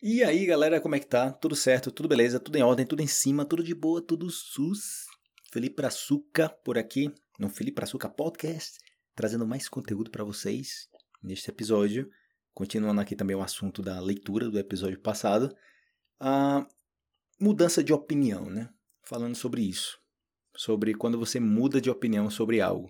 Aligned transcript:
E 0.00 0.22
aí, 0.22 0.46
galera, 0.46 0.80
como 0.80 0.94
é 0.94 1.00
que 1.00 1.08
tá? 1.08 1.32
Tudo 1.32 1.56
certo? 1.56 1.90
Tudo 1.90 2.08
beleza? 2.08 2.38
Tudo 2.38 2.54
em 2.54 2.62
ordem? 2.62 2.86
Tudo 2.86 3.02
em 3.02 3.06
cima? 3.08 3.44
Tudo 3.44 3.64
de 3.64 3.74
boa? 3.74 4.00
Tudo 4.00 4.30
sus? 4.30 5.06
Felipe 5.52 5.84
Açúcar 5.84 6.50
por 6.64 6.78
aqui, 6.78 7.12
no 7.36 7.48
Felipe 7.48 7.82
Açúcar 7.82 8.10
Podcast, 8.10 8.78
trazendo 9.16 9.44
mais 9.44 9.68
conteúdo 9.68 10.08
para 10.08 10.22
vocês 10.22 10.88
neste 11.20 11.50
episódio. 11.50 12.08
Continuando 12.54 13.00
aqui 13.00 13.16
também 13.16 13.34
o 13.34 13.42
assunto 13.42 13.82
da 13.82 13.98
leitura 13.98 14.48
do 14.48 14.56
episódio 14.56 15.00
passado. 15.00 15.52
A 16.20 16.64
mudança 17.40 17.82
de 17.82 17.92
opinião, 17.92 18.48
né? 18.48 18.68
Falando 19.02 19.34
sobre 19.34 19.62
isso. 19.62 19.98
Sobre 20.54 20.94
quando 20.94 21.18
você 21.18 21.40
muda 21.40 21.80
de 21.80 21.90
opinião 21.90 22.30
sobre 22.30 22.60
algo. 22.60 22.88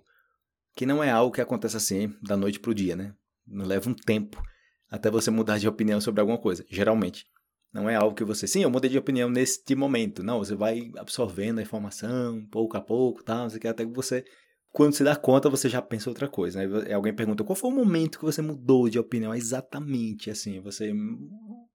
Que 0.76 0.84
não 0.84 1.02
é 1.02 1.08
algo 1.08 1.34
que 1.34 1.40
acontece 1.40 1.78
assim 1.78 2.14
da 2.20 2.36
noite 2.36 2.60
pro 2.60 2.74
dia, 2.74 2.94
né? 2.94 3.14
Leva 3.46 3.88
um 3.88 3.94
tempo 3.94 4.42
até 4.90 5.10
você 5.10 5.30
mudar 5.30 5.58
de 5.58 5.68
opinião 5.68 6.00
sobre 6.00 6.20
alguma 6.20 6.38
coisa, 6.38 6.64
geralmente. 6.70 7.24
Não 7.72 7.88
é 7.88 7.94
algo 7.94 8.14
que 8.14 8.24
você, 8.24 8.46
sim, 8.46 8.62
eu 8.62 8.70
mudei 8.70 8.90
de 8.90 8.98
opinião 8.98 9.28
neste 9.28 9.74
momento. 9.74 10.22
Não, 10.22 10.38
você 10.38 10.54
vai 10.54 10.90
absorvendo 10.96 11.58
a 11.58 11.62
informação 11.62 12.46
pouco 12.50 12.76
a 12.76 12.80
pouco, 12.80 13.22
tal, 13.22 13.42
não 13.42 13.50
sei 13.50 13.58
o 13.58 13.60
que, 13.60 13.68
até 13.68 13.84
que 13.84 13.92
você, 13.92 14.24
quando 14.72 14.94
se 14.94 15.04
dá 15.04 15.14
conta, 15.14 15.50
você 15.50 15.68
já 15.68 15.82
pensa 15.82 16.08
outra 16.08 16.28
coisa. 16.28 16.66
Né? 16.66 16.94
Alguém 16.94 17.14
pergunta, 17.14 17.44
qual 17.44 17.56
foi 17.56 17.70
o 17.70 17.74
momento 17.74 18.18
que 18.18 18.24
você 18.24 18.40
mudou 18.40 18.88
de 18.88 18.98
opinião? 18.98 19.34
Exatamente, 19.34 20.30
assim, 20.30 20.60
você, 20.60 20.94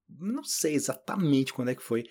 não 0.10 0.44
sei 0.44 0.74
exatamente 0.74 1.54
quando 1.54 1.70
é 1.70 1.76
que 1.76 1.84
foi, 1.84 2.04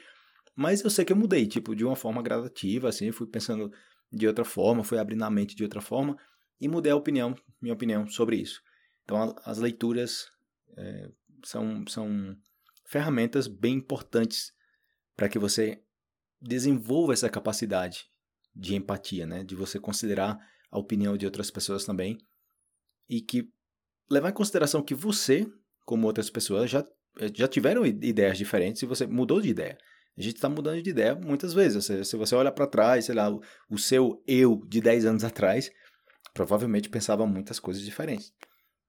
mas 0.54 0.84
eu 0.84 0.90
sei 0.90 1.04
que 1.04 1.12
eu 1.12 1.16
mudei, 1.16 1.46
tipo, 1.46 1.74
de 1.74 1.84
uma 1.84 1.96
forma 1.96 2.22
gradativa, 2.22 2.88
assim, 2.88 3.10
fui 3.10 3.26
pensando 3.26 3.70
de 4.12 4.28
outra 4.28 4.44
forma, 4.44 4.84
fui 4.84 4.98
abrindo 4.98 5.24
a 5.24 5.30
mente 5.30 5.56
de 5.56 5.64
outra 5.64 5.80
forma 5.80 6.16
e 6.60 6.68
mudei 6.68 6.92
a 6.92 6.96
opinião, 6.96 7.34
minha 7.60 7.74
opinião 7.74 8.06
sobre 8.06 8.36
isso. 8.36 8.60
Então, 9.04 9.34
as 9.44 9.58
leituras 9.58 10.26
é, 10.76 11.10
são, 11.44 11.84
são 11.86 12.36
ferramentas 12.86 13.46
bem 13.46 13.74
importantes 13.74 14.52
para 15.16 15.28
que 15.28 15.38
você 15.38 15.82
desenvolva 16.40 17.12
essa 17.12 17.28
capacidade 17.28 18.04
de 18.54 18.74
empatia, 18.74 19.26
né? 19.26 19.44
de 19.44 19.54
você 19.54 19.78
considerar 19.78 20.38
a 20.70 20.78
opinião 20.78 21.16
de 21.16 21.24
outras 21.24 21.50
pessoas 21.50 21.84
também 21.84 22.18
e 23.08 23.20
que 23.20 23.48
levar 24.10 24.30
em 24.30 24.34
consideração 24.34 24.82
que 24.82 24.94
você, 24.94 25.46
como 25.84 26.06
outras 26.06 26.30
pessoas, 26.30 26.70
já, 26.70 26.84
já 27.34 27.48
tiveram 27.48 27.86
ideias 27.86 28.38
diferentes 28.38 28.82
e 28.82 28.86
você 28.86 29.06
mudou 29.06 29.40
de 29.40 29.48
ideia. 29.48 29.78
A 30.16 30.20
gente 30.20 30.36
está 30.36 30.48
mudando 30.48 30.82
de 30.82 30.90
ideia 30.90 31.14
muitas 31.14 31.54
vezes. 31.54 31.84
Se, 31.84 32.04
se 32.04 32.16
você 32.16 32.34
olha 32.34 32.52
para 32.52 32.66
trás, 32.66 33.06
sei 33.06 33.14
lá, 33.14 33.30
o, 33.30 33.40
o 33.70 33.78
seu 33.78 34.22
eu 34.26 34.62
de 34.66 34.80
10 34.80 35.06
anos 35.06 35.24
atrás, 35.24 35.70
provavelmente 36.34 36.90
pensava 36.90 37.26
muitas 37.26 37.58
coisas 37.58 37.82
diferentes. 37.82 38.32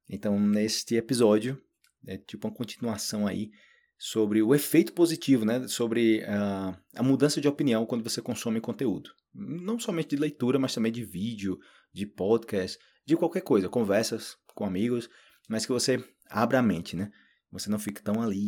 Então, 0.09 0.39
neste 0.39 0.95
episódio, 0.95 1.61
é 2.07 2.17
tipo 2.17 2.47
uma 2.47 2.53
continuação 2.53 3.25
aí 3.27 3.51
sobre 3.97 4.41
o 4.41 4.53
efeito 4.53 4.93
positivo, 4.93 5.45
né? 5.45 5.67
Sobre 5.67 6.23
a, 6.25 6.77
a 6.95 7.03
mudança 7.03 7.39
de 7.39 7.47
opinião 7.47 7.85
quando 7.85 8.03
você 8.03 8.21
consome 8.21 8.59
conteúdo. 8.59 9.11
Não 9.33 9.79
somente 9.79 10.09
de 10.09 10.17
leitura, 10.17 10.59
mas 10.59 10.73
também 10.73 10.91
de 10.91 11.03
vídeo, 11.03 11.57
de 11.93 12.05
podcast, 12.05 12.77
de 13.05 13.15
qualquer 13.15 13.41
coisa, 13.41 13.69
conversas 13.69 14.35
com 14.53 14.65
amigos, 14.65 15.09
mas 15.49 15.65
que 15.65 15.71
você 15.71 16.03
abra 16.29 16.59
a 16.59 16.63
mente, 16.63 16.95
né? 16.95 17.11
Você 17.51 17.69
não 17.69 17.79
fique 17.79 18.01
tão 18.01 18.21
ali 18.21 18.47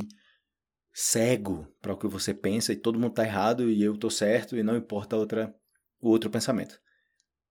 cego 0.93 1.67
para 1.81 1.93
o 1.93 1.97
que 1.97 2.07
você 2.07 2.33
pensa 2.33 2.71
e 2.71 2.77
todo 2.77 2.99
mundo 2.99 3.11
está 3.11 3.23
errado 3.23 3.69
e 3.69 3.83
eu 3.83 3.93
estou 3.93 4.09
certo 4.09 4.57
e 4.57 4.63
não 4.63 4.77
importa 4.77 5.15
outra, 5.15 5.53
o 5.99 6.09
outro 6.09 6.29
pensamento. 6.29 6.79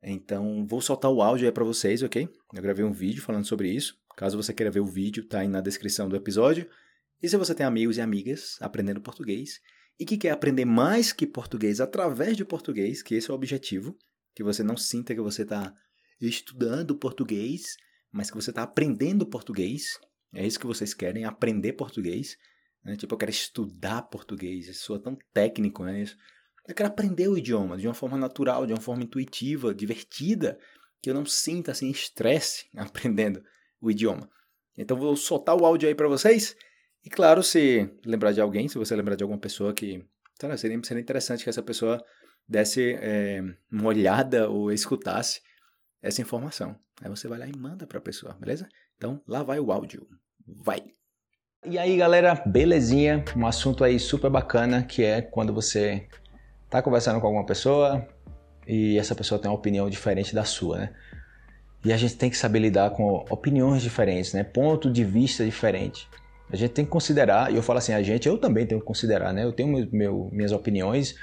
Então, 0.02 0.66
vou 0.66 0.80
soltar 0.80 1.10
o 1.10 1.22
áudio 1.22 1.46
aí 1.46 1.52
para 1.52 1.64
vocês, 1.64 2.02
ok? 2.02 2.28
Eu 2.54 2.62
gravei 2.62 2.84
um 2.84 2.92
vídeo 2.92 3.22
falando 3.22 3.46
sobre 3.46 3.70
isso. 3.70 3.96
Caso 4.16 4.36
você 4.36 4.52
queira 4.52 4.70
ver 4.70 4.80
o 4.80 4.86
vídeo, 4.86 5.26
tá 5.26 5.40
aí 5.40 5.48
na 5.48 5.60
descrição 5.60 6.08
do 6.08 6.16
episódio. 6.16 6.68
E 7.22 7.28
se 7.28 7.36
você 7.36 7.54
tem 7.54 7.66
amigos 7.66 7.96
e 7.96 8.00
amigas 8.00 8.56
aprendendo 8.60 9.00
português 9.00 9.60
e 9.98 10.04
que 10.04 10.16
quer 10.16 10.30
aprender 10.30 10.64
mais 10.64 11.12
que 11.12 11.26
português 11.26 11.80
através 11.80 12.36
de 12.36 12.44
português, 12.44 13.02
que 13.02 13.14
esse 13.14 13.30
é 13.30 13.32
o 13.32 13.36
objetivo, 13.36 13.96
que 14.34 14.42
você 14.42 14.62
não 14.62 14.76
sinta 14.76 15.14
que 15.14 15.20
você 15.20 15.42
está 15.42 15.74
estudando 16.20 16.96
português, 16.96 17.76
mas 18.10 18.30
que 18.30 18.36
você 18.36 18.50
está 18.50 18.62
aprendendo 18.62 19.26
português. 19.26 19.98
É 20.32 20.46
isso 20.46 20.58
que 20.58 20.66
vocês 20.66 20.94
querem, 20.94 21.24
aprender 21.24 21.72
português. 21.74 22.36
Né? 22.84 22.96
Tipo, 22.96 23.14
eu 23.14 23.18
quero 23.18 23.30
estudar 23.30 24.02
português, 24.02 24.68
isso 24.68 24.84
soa 24.84 25.00
tão 25.00 25.16
técnico, 25.32 25.84
né? 25.84 26.04
Eu 26.66 26.74
quero 26.74 26.88
aprender 26.88 27.28
o 27.28 27.36
idioma 27.36 27.76
de 27.76 27.86
uma 27.86 27.94
forma 27.94 28.16
natural, 28.16 28.66
de 28.66 28.72
uma 28.72 28.80
forma 28.80 29.02
intuitiva, 29.02 29.74
divertida, 29.74 30.58
que 31.02 31.10
eu 31.10 31.14
não 31.14 31.26
sinta 31.26 31.72
assim 31.72 31.90
estresse 31.90 32.66
aprendendo 32.76 33.42
o 33.86 33.90
idioma. 33.90 34.28
Então 34.76 34.96
vou 34.96 35.16
soltar 35.16 35.56
o 35.56 35.64
áudio 35.64 35.88
aí 35.88 35.94
para 35.94 36.08
vocês. 36.08 36.56
E 37.04 37.10
claro, 37.10 37.42
se 37.42 37.88
lembrar 38.04 38.32
de 38.32 38.40
alguém, 38.40 38.68
se 38.68 38.78
você 38.78 38.96
lembrar 38.96 39.14
de 39.14 39.22
alguma 39.22 39.38
pessoa 39.38 39.72
que. 39.72 40.04
Lá, 40.42 40.56
seria, 40.56 40.78
seria 40.82 41.00
interessante 41.00 41.44
que 41.44 41.50
essa 41.50 41.62
pessoa 41.62 42.02
desse 42.46 42.94
é, 43.00 43.42
uma 43.70 43.88
olhada 43.88 44.48
ou 44.48 44.72
escutasse 44.72 45.40
essa 46.02 46.20
informação. 46.20 46.76
Aí 47.02 47.08
você 47.08 47.28
vai 47.28 47.38
lá 47.38 47.46
e 47.46 47.56
manda 47.56 47.86
para 47.86 47.98
a 47.98 48.02
pessoa, 48.02 48.34
beleza? 48.34 48.68
Então 48.96 49.22
lá 49.26 49.42
vai 49.42 49.58
o 49.60 49.72
áudio. 49.72 50.06
Vai! 50.46 50.82
E 51.64 51.78
aí 51.78 51.96
galera, 51.96 52.34
belezinha? 52.46 53.24
Um 53.36 53.46
assunto 53.46 53.84
aí 53.84 53.98
super 53.98 54.30
bacana 54.30 54.82
que 54.82 55.02
é 55.02 55.22
quando 55.22 55.52
você 55.52 56.06
tá 56.68 56.82
conversando 56.82 57.20
com 57.20 57.26
alguma 57.26 57.46
pessoa 57.46 58.06
e 58.66 58.98
essa 58.98 59.14
pessoa 59.14 59.40
tem 59.40 59.50
uma 59.50 59.56
opinião 59.56 59.88
diferente 59.88 60.34
da 60.34 60.44
sua, 60.44 60.78
né? 60.78 60.94
E 61.84 61.92
a 61.92 61.96
gente 61.96 62.16
tem 62.16 62.30
que 62.30 62.36
saber 62.36 62.60
lidar 62.60 62.90
com 62.90 63.24
opiniões 63.28 63.82
diferentes, 63.82 64.32
né? 64.32 64.42
Ponto 64.42 64.90
de 64.90 65.04
vista 65.04 65.44
diferente. 65.44 66.08
A 66.50 66.56
gente 66.56 66.70
tem 66.70 66.84
que 66.84 66.90
considerar, 66.90 67.52
e 67.52 67.56
eu 67.56 67.62
falo 67.62 67.78
assim, 67.78 67.92
a 67.92 68.02
gente, 68.02 68.28
eu 68.28 68.38
também 68.38 68.66
tenho 68.66 68.80
que 68.80 68.86
considerar, 68.86 69.32
né? 69.32 69.44
Eu 69.44 69.52
tenho 69.52 69.68
meu, 69.68 69.88
meu, 69.92 70.28
minhas 70.32 70.52
opiniões 70.52 71.14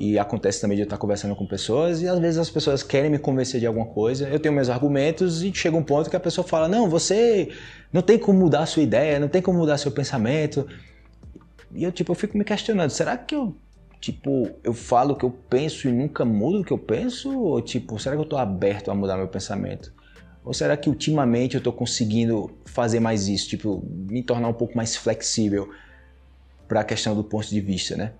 e 0.00 0.18
acontece 0.18 0.60
também 0.60 0.76
de 0.76 0.82
eu 0.82 0.84
estar 0.84 0.98
conversando 0.98 1.34
com 1.34 1.46
pessoas 1.46 2.02
e 2.02 2.08
às 2.08 2.18
vezes 2.18 2.38
as 2.38 2.50
pessoas 2.50 2.82
querem 2.82 3.10
me 3.10 3.18
convencer 3.18 3.58
de 3.60 3.66
alguma 3.66 3.86
coisa, 3.86 4.28
eu 4.28 4.38
tenho 4.38 4.54
meus 4.54 4.68
argumentos 4.68 5.42
e 5.42 5.52
chega 5.54 5.76
um 5.76 5.82
ponto 5.82 6.08
que 6.10 6.16
a 6.16 6.20
pessoa 6.20 6.46
fala, 6.46 6.68
não, 6.68 6.88
você 6.88 7.50
não 7.92 8.02
tem 8.02 8.18
como 8.18 8.38
mudar 8.38 8.60
a 8.60 8.66
sua 8.66 8.82
ideia, 8.82 9.18
não 9.18 9.28
tem 9.28 9.40
como 9.40 9.58
mudar 9.58 9.78
seu 9.78 9.90
pensamento. 9.90 10.66
E 11.74 11.82
eu, 11.84 11.92
tipo, 11.92 12.12
eu 12.12 12.16
fico 12.16 12.36
me 12.36 12.44
questionando, 12.44 12.90
será 12.90 13.16
que 13.16 13.34
eu 13.34 13.54
tipo, 14.00 14.50
eu 14.62 14.72
falo 14.72 15.14
o 15.14 15.16
que 15.16 15.24
eu 15.24 15.30
penso 15.30 15.88
e 15.88 15.92
nunca 15.92 16.24
mudo 16.24 16.60
o 16.60 16.64
que 16.64 16.72
eu 16.72 16.78
penso? 16.78 17.36
Ou, 17.36 17.60
tipo, 17.60 17.98
será 17.98 18.14
que 18.14 18.20
eu 18.20 18.24
estou 18.24 18.38
aberto 18.38 18.90
a 18.90 18.94
mudar 18.94 19.16
meu 19.16 19.26
pensamento? 19.26 19.92
Ou 20.46 20.54
será 20.54 20.76
que 20.76 20.88
ultimamente 20.88 21.56
eu 21.56 21.58
estou 21.58 21.72
conseguindo 21.72 22.48
fazer 22.64 23.00
mais 23.00 23.26
isso, 23.26 23.48
tipo, 23.48 23.82
me 24.08 24.22
tornar 24.22 24.46
um 24.46 24.52
pouco 24.52 24.76
mais 24.76 24.94
flexível 24.94 25.68
para 26.68 26.82
a 26.82 26.84
questão 26.84 27.16
do 27.16 27.24
ponto 27.24 27.48
de 27.48 27.60
vista, 27.60 27.96
né? 27.96 28.12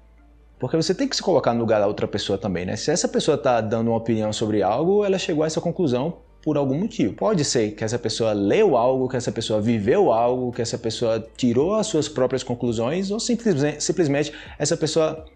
Porque 0.58 0.76
você 0.76 0.92
tem 0.92 1.06
que 1.06 1.14
se 1.14 1.22
colocar 1.22 1.54
no 1.54 1.60
lugar 1.60 1.78
da 1.78 1.86
outra 1.86 2.08
pessoa 2.08 2.36
também, 2.36 2.66
né? 2.66 2.74
Se 2.74 2.90
essa 2.90 3.06
pessoa 3.06 3.36
está 3.36 3.60
dando 3.60 3.88
uma 3.88 3.96
opinião 3.96 4.32
sobre 4.32 4.60
algo, 4.60 5.04
ela 5.04 5.18
chegou 5.18 5.44
a 5.44 5.46
essa 5.46 5.60
conclusão 5.60 6.16
por 6.42 6.56
algum 6.56 6.76
motivo. 6.76 7.14
Pode 7.14 7.44
ser 7.44 7.72
que 7.72 7.84
essa 7.84 7.98
pessoa 7.98 8.32
leu 8.32 8.76
algo, 8.76 9.08
que 9.08 9.16
essa 9.16 9.30
pessoa 9.30 9.60
viveu 9.60 10.12
algo, 10.12 10.50
que 10.50 10.62
essa 10.62 10.76
pessoa 10.76 11.24
tirou 11.36 11.74
as 11.74 11.86
suas 11.86 12.08
próprias 12.08 12.42
conclusões, 12.42 13.12
ou 13.12 13.20
simplesmente, 13.20 13.84
simplesmente 13.84 14.32
essa 14.58 14.76
pessoa 14.76 15.26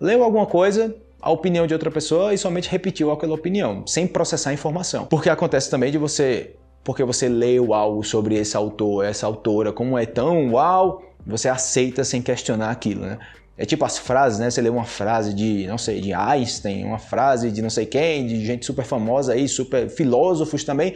leu 0.00 0.24
alguma 0.24 0.46
coisa, 0.46 0.96
a 1.20 1.30
opinião 1.30 1.66
de 1.66 1.74
outra 1.74 1.90
pessoa 1.90 2.32
e 2.32 2.38
somente 2.38 2.68
repetiu 2.68 3.10
aquela 3.10 3.34
opinião, 3.34 3.86
sem 3.86 4.06
processar 4.06 4.50
a 4.50 4.52
informação. 4.52 5.06
Porque 5.06 5.28
acontece 5.28 5.70
também 5.70 5.92
de 5.92 5.98
você, 5.98 6.54
porque 6.82 7.04
você 7.04 7.28
leu 7.28 7.74
algo 7.74 8.02
sobre 8.02 8.36
esse 8.36 8.56
autor, 8.56 9.04
essa 9.04 9.26
autora, 9.26 9.72
como 9.72 9.98
é 9.98 10.06
tão 10.06 10.52
uau, 10.52 11.02
você 11.26 11.48
aceita 11.48 12.04
sem 12.04 12.22
questionar 12.22 12.70
aquilo, 12.70 13.02
né? 13.02 13.18
É 13.56 13.66
tipo 13.66 13.84
as 13.84 13.98
frases, 13.98 14.38
né? 14.38 14.50
Você 14.50 14.62
lê 14.62 14.70
uma 14.70 14.84
frase 14.84 15.34
de, 15.34 15.66
não 15.66 15.76
sei, 15.76 16.00
de 16.00 16.14
Einstein, 16.14 16.84
uma 16.84 16.98
frase 16.98 17.50
de 17.50 17.60
não 17.60 17.68
sei 17.68 17.84
quem, 17.84 18.26
de 18.26 18.44
gente 18.46 18.64
super 18.64 18.84
famosa 18.84 19.34
aí, 19.34 19.46
super 19.46 19.90
filósofos 19.90 20.64
também, 20.64 20.94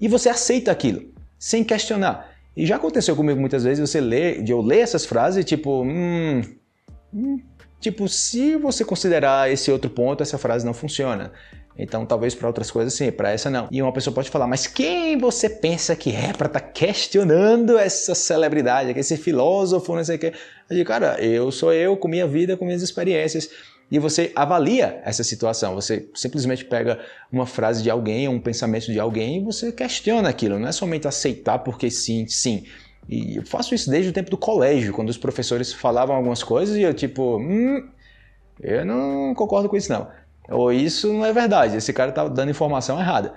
e 0.00 0.06
você 0.06 0.28
aceita 0.28 0.70
aquilo, 0.70 1.02
sem 1.36 1.64
questionar. 1.64 2.30
E 2.56 2.64
já 2.64 2.76
aconteceu 2.76 3.16
comigo 3.16 3.40
muitas 3.40 3.64
vezes, 3.64 3.90
você 3.90 4.00
lê, 4.00 4.40
de 4.40 4.52
eu 4.52 4.60
ler 4.60 4.78
essas 4.78 5.04
frases 5.04 5.44
tipo, 5.44 5.82
hum 5.82 6.40
Tipo, 7.80 8.08
se 8.08 8.56
você 8.56 8.84
considerar 8.84 9.50
esse 9.50 9.70
outro 9.70 9.90
ponto, 9.90 10.22
essa 10.22 10.38
frase 10.38 10.64
não 10.64 10.72
funciona. 10.72 11.32
Então, 11.76 12.06
talvez 12.06 12.34
para 12.34 12.46
outras 12.46 12.70
coisas 12.70 12.94
sim, 12.94 13.10
para 13.10 13.32
essa 13.32 13.50
não. 13.50 13.68
E 13.70 13.82
uma 13.82 13.92
pessoa 13.92 14.14
pode 14.14 14.30
falar, 14.30 14.46
mas 14.46 14.66
quem 14.66 15.18
você 15.18 15.50
pensa 15.50 15.96
que 15.96 16.14
é 16.14 16.32
para 16.32 16.46
estar 16.46 16.60
tá 16.60 16.60
questionando 16.60 17.76
essa 17.76 18.14
celebridade, 18.14 18.96
esse 18.98 19.16
filósofo, 19.16 19.94
não 19.94 20.04
sei 20.04 20.16
o 20.16 20.18
quê? 20.18 20.32
Eu 20.70 20.76
digo, 20.76 20.88
cara, 20.88 21.20
eu 21.20 21.50
sou 21.50 21.72
eu 21.72 21.96
com 21.96 22.06
minha 22.06 22.26
vida, 22.26 22.56
com 22.56 22.64
minhas 22.64 22.82
experiências. 22.82 23.50
E 23.90 23.98
você 23.98 24.32
avalia 24.34 25.00
essa 25.04 25.22
situação. 25.22 25.74
Você 25.74 26.08
simplesmente 26.14 26.64
pega 26.64 27.00
uma 27.30 27.46
frase 27.46 27.82
de 27.82 27.90
alguém, 27.90 28.28
um 28.28 28.40
pensamento 28.40 28.86
de 28.86 28.98
alguém 28.98 29.38
e 29.38 29.44
você 29.44 29.70
questiona 29.70 30.28
aquilo. 30.28 30.58
Não 30.58 30.68
é 30.68 30.72
somente 30.72 31.06
aceitar 31.06 31.58
porque 31.58 31.90
sim, 31.90 32.26
sim. 32.26 32.64
E 33.08 33.36
eu 33.36 33.46
faço 33.46 33.74
isso 33.74 33.90
desde 33.90 34.10
o 34.10 34.12
tempo 34.12 34.30
do 34.30 34.36
colégio, 34.38 34.92
quando 34.92 35.10
os 35.10 35.18
professores 35.18 35.72
falavam 35.72 36.16
algumas 36.16 36.42
coisas 36.42 36.76
e 36.76 36.82
eu 36.82 36.94
tipo, 36.94 37.38
hum, 37.38 37.88
eu 38.60 38.84
não 38.84 39.34
concordo 39.34 39.68
com 39.68 39.76
isso 39.76 39.92
não. 39.92 40.08
Ou 40.50 40.72
isso 40.72 41.12
não 41.12 41.24
é 41.24 41.32
verdade, 41.32 41.76
esse 41.76 41.92
cara 41.92 42.12
tá 42.12 42.28
dando 42.28 42.50
informação 42.50 42.98
errada. 43.00 43.34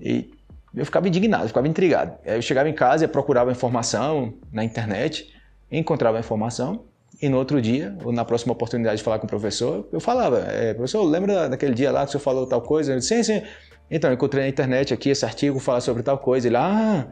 E 0.00 0.30
eu 0.74 0.84
ficava 0.84 1.08
indignado, 1.08 1.48
ficava 1.48 1.68
intrigado. 1.68 2.18
Eu 2.24 2.40
chegava 2.42 2.68
em 2.68 2.74
casa 2.74 3.04
e 3.04 3.08
procurava 3.08 3.50
informação 3.50 4.34
na 4.52 4.64
internet, 4.64 5.32
encontrava 5.70 6.18
informação 6.18 6.86
E 7.20 7.28
no 7.28 7.36
outro 7.36 7.60
dia, 7.60 7.96
ou 8.04 8.12
na 8.12 8.24
próxima 8.24 8.52
oportunidade 8.52 8.98
de 8.98 9.02
falar 9.02 9.18
com 9.18 9.26
o 9.26 9.28
professor, 9.28 9.88
eu 9.92 9.98
falava, 10.00 10.38
é, 10.40 10.72
professor, 10.74 11.02
lembra 11.02 11.48
daquele 11.48 11.74
dia 11.74 11.90
lá 11.90 12.02
que 12.02 12.10
o 12.10 12.12
senhor 12.12 12.22
falou 12.22 12.46
tal 12.46 12.62
coisa? 12.62 12.92
Eu 12.92 12.98
disse, 12.98 13.16
sim, 13.16 13.22
sim. 13.40 13.42
Então, 13.90 14.10
eu 14.10 14.14
encontrei 14.14 14.44
na 14.44 14.48
internet 14.48 14.94
aqui 14.94 15.10
esse 15.10 15.24
artigo 15.24 15.58
fala 15.58 15.80
sobre 15.80 16.02
tal 16.04 16.18
coisa. 16.18 16.46
Ele, 16.46 16.56
ah, 16.56 17.08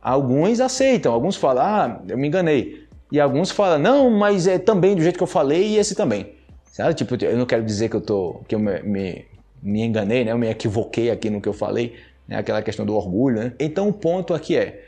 alguns 0.00 0.60
aceitam, 0.60 1.12
alguns 1.12 1.36
falam, 1.36 1.62
ah, 1.62 2.02
eu 2.08 2.16
me 2.16 2.28
enganei. 2.28 2.86
E 3.12 3.20
alguns 3.20 3.50
falam, 3.50 3.78
não, 3.78 4.10
mas 4.10 4.46
é 4.46 4.58
também 4.58 4.94
do 4.94 5.02
jeito 5.02 5.16
que 5.16 5.22
eu 5.22 5.26
falei 5.26 5.68
e 5.68 5.76
esse 5.76 5.94
também. 5.94 6.34
Sabe? 6.72 6.94
Tipo, 6.94 7.22
eu 7.24 7.36
não 7.36 7.46
quero 7.46 7.64
dizer 7.64 7.88
que 7.88 7.96
eu, 7.96 8.00
tô, 8.00 8.40
que 8.46 8.54
eu 8.54 8.58
me, 8.58 8.80
me, 8.82 9.26
me 9.62 9.82
enganei, 9.82 10.24
né? 10.24 10.32
eu 10.32 10.38
me 10.38 10.48
equivoquei 10.48 11.10
aqui 11.10 11.28
no 11.28 11.40
que 11.40 11.48
eu 11.48 11.52
falei, 11.52 11.96
né? 12.26 12.38
aquela 12.38 12.62
questão 12.62 12.86
do 12.86 12.94
orgulho. 12.94 13.40
Né? 13.40 13.52
Então, 13.58 13.88
o 13.88 13.92
ponto 13.92 14.32
aqui 14.32 14.56
é 14.56 14.84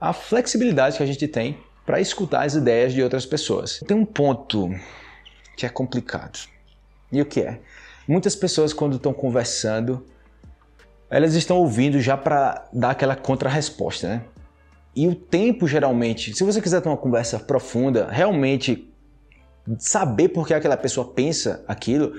a 0.00 0.12
flexibilidade 0.12 0.96
que 0.96 1.02
a 1.02 1.06
gente 1.06 1.28
tem 1.28 1.58
para 1.84 2.00
escutar 2.00 2.44
as 2.44 2.54
ideias 2.54 2.92
de 2.92 3.02
outras 3.02 3.26
pessoas. 3.26 3.80
Tem 3.86 3.96
um 3.96 4.04
ponto 4.04 4.70
que 5.56 5.66
é 5.66 5.68
complicado. 5.68 6.38
E 7.12 7.20
o 7.20 7.26
que 7.26 7.40
é? 7.40 7.60
Muitas 8.08 8.34
pessoas, 8.34 8.72
quando 8.72 8.96
estão 8.96 9.12
conversando, 9.12 10.04
elas 11.08 11.34
estão 11.34 11.58
ouvindo 11.58 12.00
já 12.00 12.16
para 12.16 12.68
dar 12.72 12.90
aquela 12.90 13.14
contra-resposta, 13.14 14.08
né? 14.08 14.22
E 14.96 15.06
o 15.06 15.14
tempo, 15.14 15.68
geralmente, 15.68 16.34
se 16.34 16.42
você 16.42 16.60
quiser 16.62 16.80
ter 16.80 16.88
uma 16.88 16.96
conversa 16.96 17.38
profunda, 17.38 18.08
realmente 18.10 18.90
saber 19.78 20.30
por 20.30 20.46
que 20.46 20.54
aquela 20.54 20.76
pessoa 20.76 21.12
pensa 21.12 21.62
aquilo, 21.68 22.14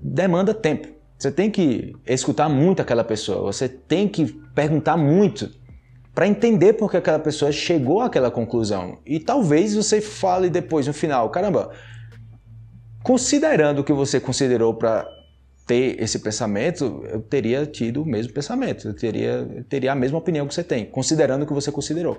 demanda 0.00 0.54
tempo. 0.54 0.88
Você 1.18 1.30
tem 1.30 1.50
que 1.50 1.94
escutar 2.06 2.48
muito 2.48 2.80
aquela 2.80 3.04
pessoa, 3.04 3.52
você 3.52 3.68
tem 3.68 4.08
que 4.08 4.32
perguntar 4.54 4.96
muito 4.96 5.50
para 6.14 6.26
entender 6.26 6.72
por 6.72 6.90
que 6.90 6.96
aquela 6.96 7.18
pessoa 7.18 7.52
chegou 7.52 8.00
àquela 8.00 8.30
conclusão. 8.30 8.98
E 9.04 9.20
talvez 9.20 9.74
você 9.74 10.00
fale 10.00 10.48
depois, 10.48 10.86
no 10.86 10.94
final, 10.94 11.28
caramba, 11.28 11.70
considerando 13.02 13.80
o 13.80 13.84
que 13.84 13.92
você 13.92 14.18
considerou 14.18 14.72
para 14.72 15.06
ter 15.70 16.02
esse 16.02 16.18
pensamento, 16.18 17.04
eu 17.08 17.20
teria 17.20 17.64
tido 17.64 18.02
o 18.02 18.04
mesmo 18.04 18.32
pensamento, 18.32 18.88
eu 18.88 18.92
teria, 18.92 19.48
eu 19.54 19.62
teria 19.62 19.92
a 19.92 19.94
mesma 19.94 20.18
opinião 20.18 20.44
que 20.44 20.52
você 20.52 20.64
tem, 20.64 20.84
considerando 20.84 21.44
o 21.44 21.46
que 21.46 21.52
você 21.52 21.70
considerou. 21.70 22.18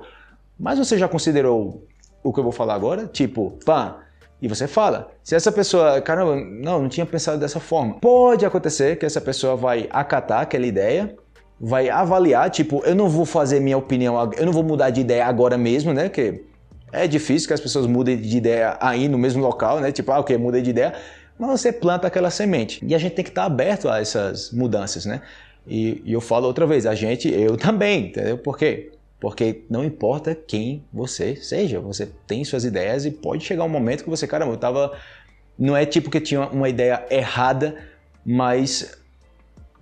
Mas 0.57 0.80
você 0.80 0.98
já 0.98 1.06
considerou 1.06 1.86
o 2.24 2.31
que 2.31 2.39
eu 2.39 2.44
vou 2.44 2.53
falar 2.53 2.75
agora? 2.75 3.07
Tipo, 3.07 3.59
pá, 3.65 4.03
e 4.42 4.48
você 4.48 4.69
fala. 4.69 5.12
Se 5.21 5.36
essa 5.36 5.51
pessoa, 5.51 6.00
caramba, 6.00 6.38
não, 6.38 6.83
não 6.83 6.88
tinha 6.88 7.06
pensado 7.06 7.38
dessa 7.39 7.59
forma. 7.59 7.95
Pode 8.00 8.45
acontecer 8.45 8.98
que 8.98 9.06
essa 9.06 9.19
pessoa 9.19 9.57
vai 9.57 9.89
acatar 9.92 10.44
aquela 10.44 10.65
ideia, 10.65 11.13
vai 11.59 11.89
avaliar, 11.89 12.50
tipo, 12.50 12.81
eu 12.86 12.95
não 12.95 13.09
vou 13.09 13.25
fazer 13.25 13.59
minha 13.59 13.77
opinião, 13.77 14.31
eu 14.38 14.45
não 14.45 14.53
vou 14.53 14.63
mudar 14.63 14.92
de 14.92 15.01
ideia 15.01 15.25
agora 15.25 15.57
mesmo, 15.57 15.92
né? 15.92 16.07
Que 16.07 16.45
é 16.94 17.06
difícil 17.06 17.50
que 17.50 17.53
as 17.53 17.59
pessoas 17.59 17.86
mudem 17.86 18.15
de 18.15 18.38
ideia 18.38 18.77
aí 18.80 19.09
no 19.09 19.18
mesmo 19.18 19.44
local, 19.44 19.81
né? 19.81 19.92
Tipo, 19.92 20.13
ah, 20.13 20.19
ok, 20.19 20.38
mudei 20.38 20.62
de 20.62 20.69
ideia. 20.69 20.94
Mas 21.42 21.60
você 21.60 21.74
planta 21.74 22.06
aquela 22.06 22.30
semente. 22.30 22.86
E 22.86 22.94
a 22.94 23.00
gente 23.00 23.16
tem 23.16 23.26
que 23.26 23.32
estar 23.32 23.46
aberto 23.46 23.90
a 23.90 24.00
essas 24.00 24.52
mudanças, 24.52 25.08
né? 25.08 25.24
E, 25.66 26.00
e 26.06 26.14
eu 26.14 26.22
falo 26.22 26.46
outra 26.46 26.68
vez, 26.68 26.86
a 26.86 26.94
gente, 26.94 27.28
eu 27.34 27.58
também, 27.58 28.10
entendeu? 28.10 28.38
Por 28.38 28.56
quê? 28.56 28.92
Porque 29.20 29.64
não 29.68 29.84
importa 29.84 30.36
quem 30.36 30.86
você 30.94 31.36
seja, 31.36 31.80
você 31.80 32.12
tem 32.28 32.46
suas 32.46 32.64
ideias 32.64 33.08
e 33.08 33.12
pode 33.12 33.44
chegar 33.44 33.64
um 33.64 33.70
momento 33.70 34.04
que 34.04 34.10
você, 34.10 34.28
caramba, 34.28 34.54
eu 34.54 34.58
tava. 34.58 34.96
Não 35.58 35.76
é 35.76 35.84
tipo 35.84 36.12
que 36.12 36.22
tinha 36.22 36.42
uma 36.42 36.70
ideia 36.70 37.08
errada, 37.10 37.76
mas 38.24 38.96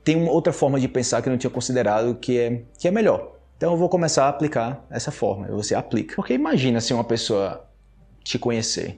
tem 0.01 0.15
uma 0.15 0.31
outra 0.31 0.53
forma 0.53 0.79
de 0.79 0.87
pensar 0.87 1.21
que 1.21 1.27
eu 1.27 1.31
não 1.31 1.37
tinha 1.37 1.51
considerado 1.51 2.15
que 2.15 2.39
é, 2.39 2.61
que 2.77 2.87
é 2.87 2.91
melhor. 2.91 3.35
Então 3.57 3.73
eu 3.73 3.77
vou 3.77 3.89
começar 3.89 4.27
a 4.27 4.29
aplicar 4.29 4.85
essa 4.89 5.11
forma. 5.11 5.47
Você 5.47 5.75
aplica. 5.75 6.15
Porque 6.15 6.33
imagina 6.33 6.79
se 6.79 6.93
uma 6.93 7.03
pessoa 7.03 7.67
te 8.23 8.39
conhecer. 8.39 8.97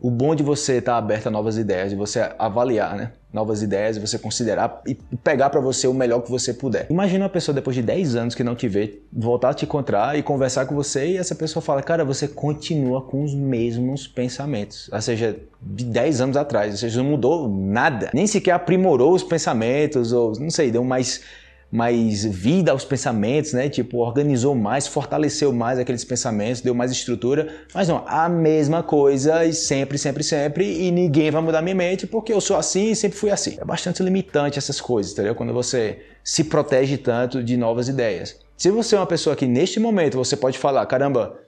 O 0.00 0.10
bom 0.10 0.34
de 0.34 0.42
você 0.42 0.74
estar 0.74 0.96
aberto 0.96 1.26
a 1.26 1.30
novas 1.30 1.58
ideias, 1.58 1.90
de 1.90 1.96
você 1.96 2.30
avaliar, 2.38 2.96
né? 2.96 3.12
Novas 3.32 3.62
ideias, 3.62 3.96
e 3.96 4.00
você 4.00 4.18
considerar 4.18 4.80
e 4.86 4.94
pegar 4.94 5.50
para 5.50 5.60
você 5.60 5.86
o 5.86 5.92
melhor 5.92 6.22
que 6.22 6.30
você 6.30 6.54
puder. 6.54 6.86
Imagina 6.88 7.24
uma 7.24 7.30
pessoa 7.30 7.54
depois 7.54 7.76
de 7.76 7.82
10 7.82 8.14
anos 8.14 8.34
que 8.34 8.44
não 8.44 8.54
te 8.54 8.68
vê, 8.68 9.00
voltar 9.12 9.50
a 9.50 9.54
te 9.54 9.64
encontrar 9.64 10.16
e 10.18 10.22
conversar 10.22 10.66
com 10.66 10.74
você 10.74 11.08
e 11.08 11.16
essa 11.16 11.34
pessoa 11.34 11.62
fala: 11.62 11.82
"Cara, 11.82 12.04
você 12.04 12.28
continua 12.28 13.02
com 13.02 13.24
os 13.24 13.34
mesmos 13.34 14.06
pensamentos". 14.06 14.88
Ou 14.92 15.02
seja, 15.02 15.36
de 15.60 15.84
10 15.84 16.20
anos 16.20 16.36
atrás, 16.36 16.72
ou 16.72 16.78
seja, 16.78 17.02
não 17.02 17.10
mudou 17.10 17.48
nada. 17.48 18.10
Nem 18.14 18.26
sequer 18.26 18.52
aprimorou 18.52 19.12
os 19.12 19.22
pensamentos 19.22 20.12
ou 20.12 20.32
não 20.38 20.50
sei, 20.50 20.70
deu 20.70 20.84
mais 20.84 21.22
mais 21.70 22.24
vida 22.24 22.72
aos 22.72 22.84
pensamentos, 22.84 23.52
né? 23.52 23.68
Tipo, 23.68 23.98
organizou 23.98 24.54
mais, 24.54 24.86
fortaleceu 24.86 25.52
mais 25.52 25.78
aqueles 25.78 26.04
pensamentos, 26.04 26.62
deu 26.62 26.74
mais 26.74 26.90
estrutura. 26.90 27.48
Mas 27.74 27.88
não, 27.88 28.04
a 28.06 28.28
mesma 28.28 28.82
coisa 28.82 29.44
e 29.44 29.52
sempre, 29.52 29.98
sempre, 29.98 30.24
sempre, 30.24 30.64
e 30.64 30.90
ninguém 30.90 31.30
vai 31.30 31.42
mudar 31.42 31.60
minha 31.60 31.74
mente 31.74 32.06
porque 32.06 32.32
eu 32.32 32.40
sou 32.40 32.56
assim 32.56 32.90
e 32.90 32.96
sempre 32.96 33.18
fui 33.18 33.30
assim. 33.30 33.56
É 33.60 33.64
bastante 33.64 34.02
limitante 34.02 34.58
essas 34.58 34.80
coisas, 34.80 35.12
entendeu? 35.12 35.34
Quando 35.34 35.52
você 35.52 36.00
se 36.24 36.44
protege 36.44 36.96
tanto 36.96 37.42
de 37.42 37.56
novas 37.56 37.88
ideias. 37.88 38.38
Se 38.56 38.70
você 38.70 38.96
é 38.96 38.98
uma 38.98 39.06
pessoa 39.06 39.36
que 39.36 39.46
neste 39.46 39.78
momento 39.78 40.16
você 40.16 40.36
pode 40.36 40.58
falar, 40.58 40.84
caramba, 40.86 41.38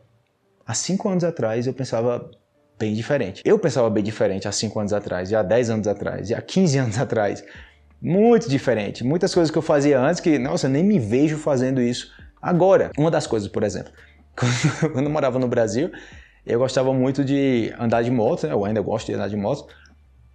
há 0.67 0.75
cinco 0.75 1.09
anos 1.09 1.25
atrás 1.25 1.67
eu 1.67 1.73
pensava 1.73 2.31
bem 2.79 2.95
diferente. 2.95 3.43
Eu 3.45 3.59
pensava 3.59 3.91
bem 3.91 4.03
diferente 4.03 4.49
há 4.49 4.53
cinco 4.53 4.81
anos 4.81 4.95
atrás, 4.95 5.31
e 5.31 5.37
há 5.37 5.43
10 5.43 5.71
anos 5.71 5.87
atrás, 5.87 6.31
e 6.31 6.35
há 6.35 6.41
15 6.41 6.79
anos 6.79 6.99
atrás. 6.99 7.45
Muito 8.01 8.49
diferente. 8.49 9.05
Muitas 9.05 9.35
coisas 9.35 9.51
que 9.51 9.59
eu 9.59 9.63
fazia 9.63 10.01
antes 10.01 10.21
que, 10.21 10.39
nossa, 10.39 10.69
nem 10.69 10.83
me 10.83 10.99
vejo 10.99 11.37
fazendo 11.37 11.81
isso 11.81 12.11
agora. 12.41 12.91
Uma 12.97 13.11
das 13.11 13.27
coisas, 13.27 13.49
por 13.49 13.63
exemplo, 13.63 13.93
quando 14.35 15.05
eu 15.05 15.11
morava 15.11 15.39
no 15.39 15.47
Brasil, 15.47 15.91
eu 16.47 16.59
gostava 16.59 16.93
muito 16.95 17.25
de 17.25 17.75
andar 17.79 18.03
de 18.03 18.11
moto, 18.11 18.47
né? 18.47 18.53
eu 18.53 18.65
ainda 18.65 18.81
gosto 18.81 19.07
de 19.07 19.15
andar 19.15 19.29
de 19.29 19.37
moto, 19.37 19.67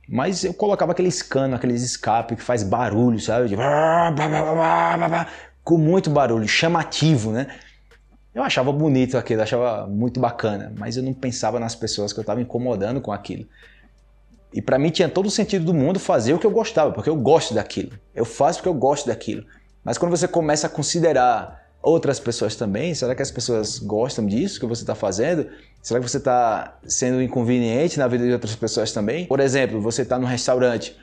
mas 0.07 0.43
eu 0.43 0.53
colocava 0.53 0.91
aqueles 0.91 1.23
canos, 1.23 1.55
aqueles 1.55 1.81
escape 1.81 2.35
que 2.35 2.43
faz 2.43 2.61
barulho, 2.61 3.19
sabe? 3.19 3.49
De... 3.49 3.55
Com 5.63 5.77
muito 5.79 6.11
barulho, 6.11 6.47
chamativo, 6.47 7.31
né? 7.31 7.47
Eu 8.33 8.43
achava 8.43 8.71
bonito 8.71 9.17
aquilo, 9.17 9.41
achava 9.41 9.87
muito 9.87 10.19
bacana, 10.19 10.71
mas 10.77 10.97
eu 10.97 11.01
não 11.01 11.13
pensava 11.13 11.59
nas 11.59 11.73
pessoas 11.73 12.13
que 12.13 12.19
eu 12.19 12.21
estava 12.21 12.41
incomodando 12.41 13.01
com 13.01 13.11
aquilo. 13.11 13.47
E 14.55 14.61
para 14.61 14.79
mim 14.79 14.89
tinha 14.89 15.09
todo 15.09 15.25
o 15.25 15.29
sentido 15.29 15.65
do 15.65 15.73
mundo 15.73 15.99
fazer 15.99 16.33
o 16.33 16.39
que 16.39 16.47
eu 16.47 16.51
gostava, 16.51 16.93
porque 16.93 17.09
eu 17.09 17.15
gosto 17.17 17.53
daquilo. 17.53 17.91
Eu 18.15 18.23
faço 18.23 18.59
porque 18.59 18.69
eu 18.69 18.73
gosto 18.73 19.07
daquilo. 19.07 19.43
Mas 19.83 19.97
quando 19.97 20.11
você 20.11 20.29
começa 20.29 20.67
a 20.67 20.69
considerar 20.69 21.61
outras 21.83 22.21
pessoas 22.21 22.55
também, 22.55 22.95
será 22.95 23.13
que 23.13 23.21
as 23.21 23.29
pessoas 23.29 23.77
gostam 23.79 24.25
disso 24.25 24.57
que 24.57 24.65
você 24.65 24.83
está 24.83 24.95
fazendo? 24.95 25.45
Será 25.83 25.99
que 25.99 26.09
você 26.09 26.17
está 26.17 26.79
sendo 26.87 27.21
inconveniente 27.21 27.99
na 27.99 28.07
vida 28.07 28.25
de 28.25 28.31
outras 28.31 28.55
pessoas 28.55 28.93
também? 28.93 29.25
Por 29.25 29.41
exemplo, 29.41 29.81
você 29.81 30.03
está 30.03 30.17
num 30.17 30.25
restaurante 30.25 30.95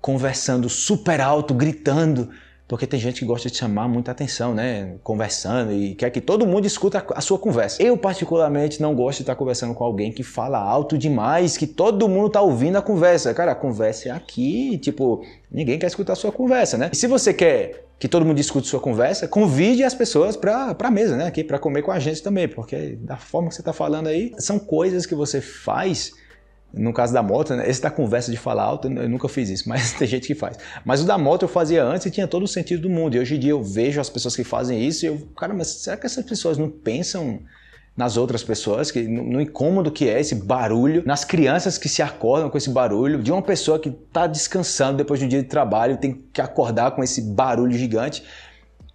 conversando 0.00 0.68
super 0.68 1.20
alto, 1.20 1.52
gritando, 1.52 2.30
porque 2.66 2.86
tem 2.86 2.98
gente 2.98 3.20
que 3.20 3.26
gosta 3.26 3.50
de 3.50 3.56
chamar 3.56 3.88
muita 3.88 4.10
atenção, 4.10 4.54
né? 4.54 4.94
Conversando 5.02 5.72
e 5.72 5.94
quer 5.94 6.10
que 6.10 6.20
todo 6.20 6.46
mundo 6.46 6.66
escuta 6.66 7.04
a 7.14 7.20
sua 7.20 7.38
conversa. 7.38 7.82
Eu, 7.82 7.96
particularmente, 7.96 8.80
não 8.80 8.94
gosto 8.94 9.18
de 9.18 9.22
estar 9.24 9.34
conversando 9.36 9.74
com 9.74 9.84
alguém 9.84 10.10
que 10.10 10.22
fala 10.22 10.58
alto 10.58 10.96
demais, 10.96 11.58
que 11.58 11.66
todo 11.66 12.08
mundo 12.08 12.28
está 12.28 12.40
ouvindo 12.40 12.76
a 12.76 12.82
conversa. 12.82 13.34
Cara, 13.34 13.52
a 13.52 13.54
conversa 13.54 14.08
é 14.08 14.12
aqui, 14.12 14.78
tipo, 14.78 15.22
ninguém 15.50 15.78
quer 15.78 15.86
escutar 15.86 16.14
a 16.14 16.16
sua 16.16 16.32
conversa, 16.32 16.78
né? 16.78 16.90
E 16.90 16.96
se 16.96 17.06
você 17.06 17.34
quer 17.34 17.84
que 17.98 18.08
todo 18.08 18.24
mundo 18.24 18.38
escute 18.38 18.66
a 18.66 18.70
sua 18.70 18.80
conversa, 18.80 19.28
convide 19.28 19.84
as 19.84 19.94
pessoas 19.94 20.34
para 20.34 20.74
a 20.78 20.90
mesa, 20.90 21.16
né? 21.16 21.26
Aqui 21.26 21.44
para 21.44 21.58
comer 21.58 21.82
com 21.82 21.92
a 21.92 21.98
gente 21.98 22.22
também, 22.22 22.48
porque 22.48 22.98
da 23.00 23.16
forma 23.16 23.48
que 23.48 23.54
você 23.54 23.60
está 23.60 23.74
falando 23.74 24.06
aí, 24.06 24.32
são 24.38 24.58
coisas 24.58 25.04
que 25.04 25.14
você 25.14 25.40
faz 25.40 26.12
no 26.76 26.92
caso 26.92 27.12
da 27.12 27.22
moto, 27.22 27.54
né? 27.54 27.68
esse 27.68 27.80
da 27.80 27.90
conversa 27.90 28.30
de 28.30 28.36
falar 28.36 28.64
alto, 28.64 28.88
eu 28.88 29.08
nunca 29.08 29.28
fiz 29.28 29.48
isso, 29.48 29.68
mas 29.68 29.92
tem 29.98 30.06
gente 30.06 30.26
que 30.26 30.34
faz. 30.34 30.58
Mas 30.84 31.02
o 31.02 31.04
da 31.04 31.16
moto 31.16 31.42
eu 31.42 31.48
fazia 31.48 31.84
antes 31.84 32.06
e 32.06 32.10
tinha 32.10 32.26
todo 32.26 32.42
o 32.42 32.48
sentido 32.48 32.82
do 32.82 32.90
mundo. 32.90 33.16
E 33.16 33.20
hoje 33.20 33.36
em 33.36 33.38
dia 33.38 33.52
eu 33.52 33.62
vejo 33.62 34.00
as 34.00 34.10
pessoas 34.10 34.34
que 34.34 34.44
fazem 34.44 34.82
isso 34.84 35.04
e 35.04 35.08
eu, 35.08 35.18
cara, 35.36 35.54
mas 35.54 35.68
será 35.68 35.96
que 35.96 36.06
essas 36.06 36.24
pessoas 36.24 36.58
não 36.58 36.68
pensam 36.68 37.40
nas 37.96 38.16
outras 38.16 38.42
pessoas, 38.42 38.90
que 38.90 39.02
no 39.02 39.40
incômodo 39.40 39.90
que 39.90 40.08
é 40.08 40.20
esse 40.20 40.34
barulho, 40.34 41.04
nas 41.06 41.24
crianças 41.24 41.78
que 41.78 41.88
se 41.88 42.02
acordam 42.02 42.50
com 42.50 42.58
esse 42.58 42.68
barulho, 42.68 43.22
de 43.22 43.30
uma 43.30 43.42
pessoa 43.42 43.78
que 43.78 43.88
está 43.88 44.26
descansando 44.26 44.98
depois 44.98 45.20
de 45.20 45.26
um 45.26 45.28
dia 45.28 45.40
de 45.40 45.48
trabalho, 45.48 45.96
tem 45.96 46.24
que 46.32 46.40
acordar 46.40 46.90
com 46.90 47.04
esse 47.04 47.22
barulho 47.22 47.72
gigante. 47.72 48.24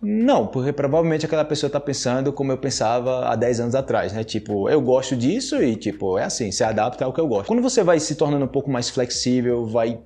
Não, 0.01 0.47
porque 0.47 0.71
provavelmente 0.71 1.25
aquela 1.25 1.43
pessoa 1.43 1.67
está 1.67 1.79
pensando 1.79 2.31
como 2.31 2.53
eu 2.53 2.57
pensava 2.57 3.27
há 3.27 3.35
10 3.35 3.59
anos 3.59 3.75
atrás, 3.75 4.13
né? 4.13 4.23
Tipo, 4.23 4.69
eu 4.69 4.79
gosto 4.79 5.15
disso 5.15 5.61
e, 5.61 5.75
tipo, 5.75 6.17
é 6.17 6.23
assim, 6.23 6.51
se 6.51 6.63
adapta 6.63 7.03
ao 7.03 7.11
que 7.11 7.19
eu 7.19 7.27
gosto. 7.27 7.47
Quando 7.47 7.61
você 7.61 7.83
vai 7.83 7.99
se 7.99 8.15
tornando 8.15 8.45
um 8.45 8.47
pouco 8.47 8.71
mais 8.71 8.89
flexível, 8.89 9.65
vai 9.65 9.99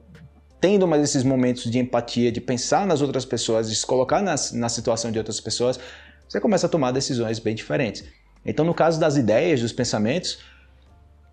tendo 0.59 0.87
mais 0.87 1.03
esses 1.03 1.23
momentos 1.23 1.69
de 1.69 1.77
empatia, 1.77 2.31
de 2.31 2.41
pensar 2.41 2.87
nas 2.87 3.01
outras 3.01 3.23
pessoas, 3.23 3.69
de 3.69 3.75
se 3.75 3.85
colocar 3.85 4.21
nas, 4.21 4.51
na 4.51 4.67
situação 4.67 5.11
de 5.11 5.19
outras 5.19 5.39
pessoas, 5.39 5.79
você 6.27 6.39
começa 6.39 6.65
a 6.65 6.69
tomar 6.69 6.91
decisões 6.91 7.37
bem 7.37 7.53
diferentes. 7.53 8.03
Então, 8.43 8.65
no 8.65 8.73
caso 8.73 8.99
das 8.99 9.15
ideias, 9.15 9.61
dos 9.61 9.71
pensamentos, 9.71 10.39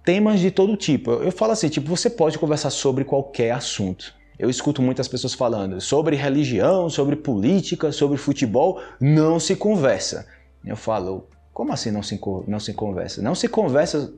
temas 0.05 0.38
de 0.38 0.50
todo 0.50 0.76
tipo. 0.76 1.12
Eu 1.12 1.33
falo 1.33 1.52
assim, 1.52 1.69
tipo, 1.69 1.88
você 1.88 2.11
pode 2.11 2.38
conversar 2.38 2.71
sobre 2.71 3.05
qualquer 3.05 3.52
assunto. 3.52 4.19
Eu 4.40 4.49
escuto 4.49 4.80
muitas 4.80 5.06
pessoas 5.06 5.35
falando 5.35 5.82
sobre 5.82 6.16
religião, 6.16 6.88
sobre 6.88 7.14
política, 7.14 7.92
sobre 7.92 8.16
futebol, 8.16 8.80
não 8.99 9.38
se 9.38 9.54
conversa. 9.54 10.26
Eu 10.64 10.76
falo, 10.76 11.28
como 11.52 11.75
assim 11.75 11.90
não 11.90 12.02
se, 12.02 12.18
não 12.49 12.59
se 12.59 12.73
conversa? 12.73 13.20
Não 13.20 13.35
se 13.35 13.49
conversa 13.49 14.11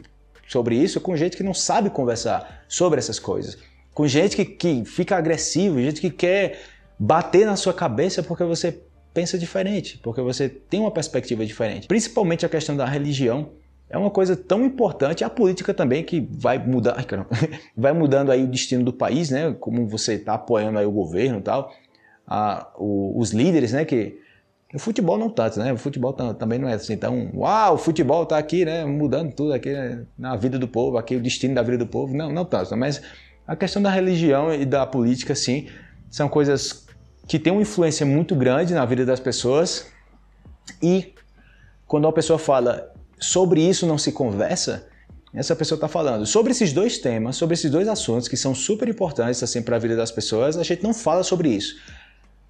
sobre 0.47 0.77
isso 0.77 1.01
com 1.01 1.17
gente 1.17 1.37
que 1.37 1.43
não 1.43 1.53
sabe 1.53 1.91
conversar 1.91 2.63
sobre 2.69 3.01
essas 3.01 3.19
coisas. 3.19 3.59
Com 3.93 4.07
gente 4.07 4.37
que, 4.37 4.45
que 4.45 4.85
fica 4.85 5.17
agressivo, 5.17 5.83
gente 5.83 6.01
que 6.01 6.11
quer 6.11 6.61
bater 6.97 7.45
na 7.45 7.57
sua 7.57 7.75
cabeça 7.75 8.23
porque 8.23 8.45
você 8.45 8.81
pensa 9.13 9.37
diferente, 9.37 9.99
porque 9.99 10.21
você 10.21 10.49
tem 10.49 10.79
uma 10.79 10.93
perspectiva 10.93 11.45
diferente. 11.45 11.89
Principalmente 11.89 12.47
a 12.47 12.49
questão 12.49 12.77
da 12.77 12.87
religião 12.87 13.51
é 13.93 13.99
uma 13.99 14.11
coisa 14.11 14.35
tão 14.35 14.65
importante, 14.65 15.23
a 15.23 15.29
política 15.29 15.75
também 15.75 16.03
que 16.03 16.27
vai 16.31 16.59
mudar, 16.59 17.05
vai 17.77 17.93
mudando 17.93 18.33
aí 18.33 18.43
o 18.43 18.47
destino 18.47 18.83
do 18.83 18.93
país, 18.93 19.29
né? 19.29 19.55
Como 19.61 19.87
você 19.87 20.15
está 20.15 20.33
apoiando 20.33 20.79
aí 20.79 20.87
o 20.87 20.91
governo 20.91 21.39
e 21.39 21.43
tal, 21.43 21.71
a, 22.27 22.73
o, 22.79 23.21
os 23.21 23.33
líderes, 23.33 23.73
né? 23.73 23.85
Que 23.85 24.19
o 24.75 24.79
futebol 24.79 25.19
não 25.19 25.29
tanto, 25.29 25.59
né? 25.59 25.75
O 25.75 25.77
futebol 25.77 26.15
também 26.15 26.59
não 26.59 26.71
é 26.71 26.73
assim 26.73 26.97
tão, 26.97 27.31
uau, 27.35 27.75
o 27.75 27.79
futebol 27.79 28.23
está 28.23 28.39
aqui, 28.39 28.65
né? 28.65 28.83
Mudando 28.87 29.31
tudo 29.35 29.53
aqui 29.53 29.71
né? 29.71 30.07
na 30.17 30.37
vida 30.37 30.59
do 30.59 30.67
povo, 30.67 30.97
aqui 30.97 31.15
o 31.15 31.21
destino 31.21 31.55
da 31.55 31.63
vida 31.63 31.77
do 31.77 31.87
povo, 31.87 32.17
não, 32.17 32.33
não 32.33 32.47
tanto. 32.47 32.75
Mas 32.75 33.03
a 33.47 33.55
questão 33.55 33.83
da 33.83 33.91
religião 33.91 34.55
e 34.55 34.65
da 34.65 34.87
política, 34.87 35.35
sim, 35.35 35.69
são 36.11 36.31
coisas 36.31 36.87
que 37.29 37.39
têm 37.39 37.53
uma 37.53 37.61
influência 37.61 38.07
muito 38.07 38.35
grande 38.35 38.73
na 38.73 38.87
vida 38.87 39.05
das 39.05 39.21
pessoas. 39.21 39.93
E 40.83 41.13
quando 41.87 42.07
uma 42.07 42.13
pessoa 42.13 42.39
fala 42.39 42.92
sobre 43.23 43.63
isso 43.63 43.87
não 43.87 43.97
se 43.97 44.13
conversa, 44.13 44.87
essa 45.35 45.57
pessoa 45.57 45.77
está 45.77 45.89
falando 45.89 46.27
sobre 46.27 46.53
esses 46.53 46.73
dois 46.73 46.99
temas, 46.99 47.37
sobre 47.37 47.55
esses 47.55 47.71
dois 47.71 47.89
assuntos 47.89 48.29
que 48.29 48.37
são 48.37 48.55
super 48.55 48.89
importantes 48.89 49.43
assim 49.43 49.63
para 49.63 49.77
a 49.77 49.79
vida 49.79 49.97
das 49.97 50.11
pessoas, 50.11 50.59
a 50.59 50.63
gente 50.63 50.83
não 50.83 50.93
fala 50.93 51.23
sobre 51.23 51.49
isso. 51.49 51.77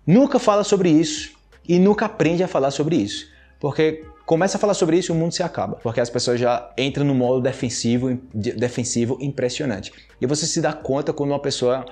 Nunca 0.04 0.38
fala 0.40 0.64
sobre 0.64 0.90
isso 0.90 1.32
e 1.68 1.78
nunca 1.78 2.06
aprende 2.06 2.42
a 2.42 2.48
falar 2.48 2.72
sobre 2.72 2.96
isso. 2.96 3.26
Porque 3.60 4.04
começa 4.26 4.56
a 4.56 4.60
falar 4.60 4.74
sobre 4.74 4.98
isso 4.98 5.12
e 5.12 5.14
o 5.14 5.16
mundo 5.16 5.32
se 5.32 5.44
acaba. 5.44 5.76
Porque 5.76 6.00
as 6.00 6.10
pessoas 6.10 6.40
já 6.40 6.72
entram 6.76 7.04
no 7.04 7.14
modo 7.14 7.40
defensivo, 7.40 8.18
defensivo 8.34 9.16
impressionante. 9.20 9.92
E 10.20 10.26
você 10.26 10.44
se 10.44 10.60
dá 10.60 10.72
conta 10.72 11.12
quando 11.12 11.30
uma 11.30 11.38
pessoa 11.38 11.86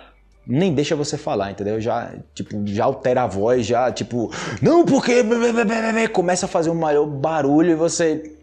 nem 0.44 0.74
deixa 0.74 0.96
você 0.96 1.16
falar, 1.16 1.52
entendeu? 1.52 1.80
Já, 1.80 2.12
tipo, 2.34 2.60
já 2.66 2.84
altera 2.84 3.22
a 3.22 3.26
voz, 3.28 3.64
já, 3.64 3.92
tipo, 3.92 4.32
não, 4.60 4.84
porque 4.84 5.22
começa 6.12 6.46
a 6.46 6.48
fazer 6.48 6.70
um 6.70 6.74
maior 6.74 7.06
barulho 7.06 7.70
e 7.70 7.74
você 7.76 8.39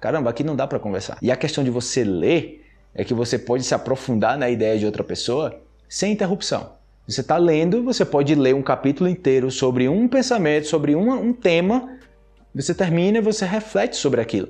caramba, 0.00 0.30
aqui 0.30 0.44
não 0.44 0.56
dá 0.56 0.66
para 0.66 0.78
conversar. 0.78 1.18
E 1.20 1.30
a 1.30 1.36
questão 1.36 1.62
de 1.62 1.70
você 1.70 2.04
ler 2.04 2.64
é 2.94 3.04
que 3.04 3.14
você 3.14 3.38
pode 3.38 3.64
se 3.64 3.74
aprofundar 3.74 4.36
na 4.36 4.50
ideia 4.50 4.78
de 4.78 4.86
outra 4.86 5.04
pessoa 5.04 5.60
sem 5.88 6.12
interrupção. 6.12 6.72
Você 7.06 7.22
está 7.22 7.38
lendo, 7.38 7.82
você 7.82 8.04
pode 8.04 8.34
ler 8.34 8.54
um 8.54 8.62
capítulo 8.62 9.08
inteiro 9.08 9.50
sobre 9.50 9.88
um 9.88 10.06
pensamento, 10.06 10.66
sobre 10.66 10.94
uma, 10.94 11.14
um 11.14 11.32
tema, 11.32 11.96
você 12.54 12.74
termina 12.74 13.18
e 13.18 13.22
você 13.22 13.46
reflete 13.46 13.96
sobre 13.96 14.20
aquilo. 14.20 14.48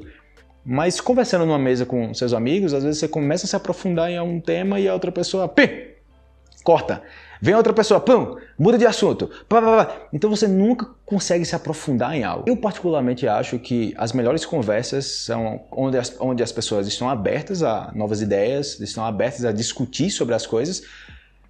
Mas 0.64 1.00
conversando 1.00 1.47
numa 1.47 1.59
mesa 1.59 1.87
com 1.87 2.12
seus 2.12 2.33
amigos, 2.33 2.75
às 2.75 2.83
vezes 2.83 2.99
você 2.99 3.07
começa 3.07 3.47
a 3.47 3.49
se 3.49 3.55
aprofundar 3.55 4.11
em 4.11 4.17
algum 4.17 4.40
tema 4.40 4.81
e 4.81 4.88
a 4.88 4.93
outra 4.93 5.12
pessoa, 5.12 5.49
pi, 5.49 5.95
corta. 6.64 7.02
Vem 7.40 7.54
outra 7.54 7.73
pessoa, 7.73 8.00
pum, 8.00 8.37
muda 8.59 8.76
de 8.76 8.87
assunto. 8.87 9.30
Pá, 9.49 9.62
pá, 9.62 9.85
pá. 9.85 9.97
Então 10.12 10.28
você 10.28 10.49
nunca 10.49 10.87
consegue 11.07 11.45
se 11.45 11.54
aprofundar 11.54 12.14
em 12.14 12.25
algo. 12.25 12.45
Eu 12.47 12.57
particularmente 12.57 13.26
acho 13.28 13.59
que 13.59 13.95
as 13.97 14.12
melhores 14.12 14.45
conversas 14.45 15.07
são 15.07 15.61
onde 15.71 15.97
as, 15.97 16.14
onde 16.21 16.42
as 16.42 16.50
pessoas 16.50 16.87
estão 16.87 17.09
abertas 17.09 17.62
a 17.62 17.92
novas 17.95 18.21
ideias, 18.21 18.80
estão 18.80 19.04
abertas 19.04 19.45
a 19.45 19.52
discutir 19.52 20.11
sobre 20.11 20.35
as 20.35 20.47
coisas 20.47 20.83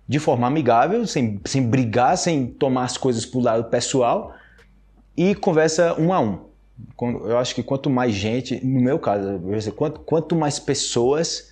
de 0.06 0.18
forma 0.18 0.46
amigável, 0.46 1.06
sem, 1.06 1.40
sem 1.44 1.62
brigar, 1.62 2.16
sem 2.16 2.46
tomar 2.46 2.84
as 2.84 2.96
coisas 2.96 3.26
para 3.26 3.38
o 3.38 3.42
lado 3.42 3.64
pessoal 3.64 4.34
e 5.16 5.34
conversa 5.34 5.94
um 6.00 6.12
a 6.12 6.20
um. 6.20 6.48
Eu 7.00 7.36
acho 7.38 7.54
que 7.54 7.62
quanto 7.62 7.90
mais 7.90 8.14
gente, 8.14 8.64
no 8.64 8.80
meu 8.80 8.98
caso, 8.98 9.40
quanto, 9.74 10.00
quanto 10.00 10.36
mais 10.36 10.58
pessoas 10.58 11.47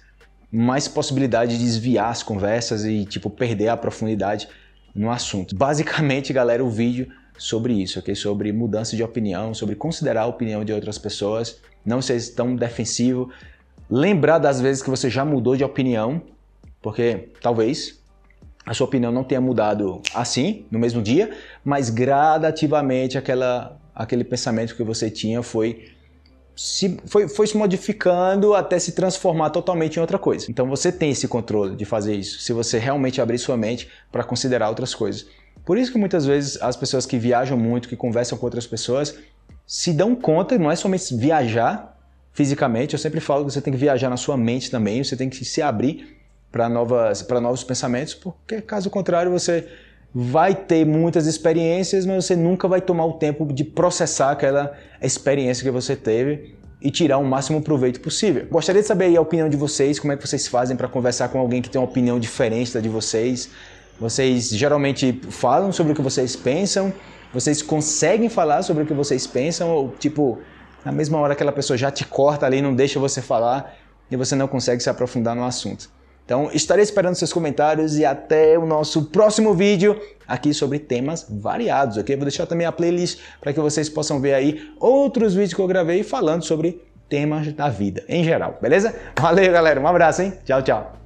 mais 0.56 0.88
possibilidade 0.88 1.58
de 1.58 1.64
desviar 1.64 2.10
as 2.10 2.22
conversas 2.22 2.86
e 2.86 3.04
tipo 3.04 3.28
perder 3.28 3.68
a 3.68 3.76
profundidade 3.76 4.48
no 4.94 5.10
assunto. 5.10 5.54
Basicamente, 5.54 6.32
galera, 6.32 6.64
o 6.64 6.70
vídeo 6.70 7.08
sobre 7.36 7.75
isso, 7.75 7.98
ok? 7.98 8.14
Sobre 8.14 8.50
mudança 8.52 8.96
de 8.96 9.02
opinião, 9.02 9.52
sobre 9.52 9.75
considerar 9.75 10.22
a 10.22 10.26
opinião 10.26 10.64
de 10.64 10.72
outras 10.72 10.96
pessoas, 10.96 11.60
não 11.84 12.00
ser 12.00 12.18
tão 12.34 12.56
defensivo, 12.56 13.30
lembrar 13.90 14.38
das 14.38 14.58
vezes 14.58 14.82
que 14.82 14.88
você 14.88 15.10
já 15.10 15.26
mudou 15.26 15.56
de 15.56 15.62
opinião, 15.62 16.22
porque 16.80 17.28
talvez 17.42 18.00
a 18.64 18.72
sua 18.72 18.86
opinião 18.86 19.12
não 19.12 19.22
tenha 19.22 19.42
mudado 19.42 20.00
assim, 20.14 20.64
no 20.70 20.78
mesmo 20.78 21.02
dia, 21.02 21.36
mas 21.62 21.90
gradativamente 21.90 23.18
aquela, 23.18 23.78
aquele 23.94 24.25
pensamento 24.25 24.75
que 24.75 24.82
você 24.82 25.10
tinha 25.10 25.42
foi 25.42 25.96
se, 26.56 26.98
foi, 27.04 27.28
foi 27.28 27.46
se 27.46 27.56
modificando 27.56 28.54
até 28.54 28.78
se 28.78 28.92
transformar 28.92 29.50
totalmente 29.50 29.96
em 29.96 30.00
outra 30.00 30.18
coisa. 30.18 30.46
Então 30.50 30.66
você 30.66 30.90
tem 30.90 31.10
esse 31.10 31.28
controle 31.28 31.76
de 31.76 31.84
fazer 31.84 32.14
isso, 32.14 32.40
se 32.40 32.52
você 32.52 32.78
realmente 32.78 33.20
abrir 33.20 33.38
sua 33.38 33.56
mente 33.56 33.88
para 34.10 34.25
considerar 34.25 34.70
outras 34.70 34.94
coisas. 34.94 35.26
Por 35.64 35.76
isso 35.76 35.92
que 35.92 35.98
muitas 35.98 36.25
vezes 36.25 36.60
as 36.62 36.75
pessoas 36.75 37.04
que 37.04 37.18
viajam 37.18 37.58
muito, 37.58 37.88
que 37.88 37.96
conversam 37.96 38.38
com 38.38 38.46
outras 38.46 38.66
pessoas, 38.66 39.18
se 39.66 39.92
dão 39.92 40.14
conta, 40.14 40.56
não 40.56 40.70
é 40.70 40.76
somente 40.76 41.14
viajar 41.14 41.94
fisicamente, 42.32 42.94
eu 42.94 42.98
sempre 42.98 43.20
falo 43.20 43.44
que 43.44 43.52
você 43.52 43.60
tem 43.60 43.72
que 43.72 43.78
viajar 43.78 44.08
na 44.08 44.16
sua 44.16 44.36
mente 44.36 44.70
também, 44.70 45.02
você 45.02 45.16
tem 45.16 45.28
que 45.28 45.44
se 45.44 45.60
abrir 45.60 46.16
para 46.52 46.68
novas 46.68 47.22
para 47.22 47.40
novos 47.40 47.64
pensamentos, 47.64 48.14
porque 48.14 48.62
caso 48.62 48.88
contrário 48.88 49.30
você 49.30 49.68
vai 50.18 50.54
ter 50.54 50.87
muitas 50.87 51.26
experiências, 51.26 52.06
mas 52.06 52.25
você 52.25 52.35
nunca 52.35 52.66
vai 52.66 52.80
tomar 52.80 53.04
o 53.04 53.12
tempo 53.12 53.44
de 53.52 53.62
processar 53.62 54.30
aquela 54.30 54.73
experiência 55.02 55.62
que 55.62 55.70
você 55.70 55.94
teve 55.94 56.56
e 56.80 56.90
tirar 56.90 57.18
o 57.18 57.25
máximo 57.25 57.61
proveito 57.61 58.00
possível. 58.00 58.46
Gostaria 58.50 58.80
de 58.80 58.88
saber 58.88 59.14
a 59.14 59.20
opinião 59.20 59.46
de 59.46 59.58
vocês, 59.58 60.00
como 60.00 60.14
é 60.14 60.16
que 60.16 60.26
vocês 60.26 60.46
fazem 60.46 60.75
para 60.75 60.88
conversar 60.88 61.28
com 61.28 61.38
alguém 61.38 61.61
que 61.61 61.68
tem 61.68 61.78
uma 61.78 61.87
opinião 61.87 62.18
diferente 62.18 62.73
da 62.73 62.80
de 62.80 62.88
vocês. 62.88 63.50
Vocês 64.00 64.49
geralmente 64.49 65.20
falam 65.28 65.70
sobre 65.70 65.92
o 65.92 65.94
que 65.94 66.00
vocês 66.00 66.35
pensam? 66.35 66.94
Vocês 67.30 67.61
conseguem 67.61 68.30
falar 68.30 68.62
sobre 68.62 68.85
o 68.85 68.87
que 68.87 68.94
vocês 68.94 69.26
pensam 69.26 69.68
ou 69.68 69.90
tipo, 69.99 70.38
na 70.82 70.92
mesma 70.92 71.18
hora 71.18 71.35
aquela 71.35 71.52
pessoa 71.52 71.76
já 71.76 71.90
te 71.90 72.06
corta 72.06 72.46
ali, 72.46 72.62
não 72.62 72.75
deixa 72.75 72.99
você 72.99 73.20
falar 73.20 73.76
e 74.11 74.16
você 74.16 74.35
não 74.35 74.49
consegue 74.49 74.82
se 74.82 74.88
aprofundar 74.88 75.37
no 75.37 75.44
assunto? 75.44 75.90
Então, 76.26 76.50
estarei 76.52 76.83
esperando 76.83 77.14
seus 77.14 77.33
comentários 77.33 77.97
e 77.97 78.04
até 78.04 78.59
o 78.59 78.66
nosso 78.66 79.04
próximo 79.04 79.54
vídeo 79.54 79.99
aqui 80.26 80.52
sobre 80.52 80.80
temas 80.80 81.25
variados, 81.30 81.97
ok? 81.97 82.16
Vou 82.16 82.25
deixar 82.25 82.47
também 82.47 82.66
a 82.66 82.73
playlist 82.73 83.21
para 83.40 83.52
que 83.52 83.61
vocês 83.61 83.88
possam 83.88 84.21
ver 84.21 84.35
aí 84.35 84.73
outros 84.80 85.35
vídeos 85.35 85.54
que 85.54 85.61
eu 85.61 85.68
gravei 85.68 86.02
falando 86.02 86.42
sobre 86.42 86.83
temas 87.09 87.52
da 87.52 87.68
vida 87.68 88.02
em 88.09 88.25
geral, 88.25 88.59
beleza? 88.61 88.92
Valeu, 89.16 89.52
galera. 89.52 89.80
Um 89.80 89.87
abraço, 89.87 90.23
hein? 90.23 90.33
Tchau, 90.45 90.61
tchau. 90.62 91.05